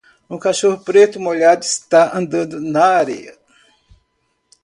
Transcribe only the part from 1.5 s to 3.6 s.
está andando na areia.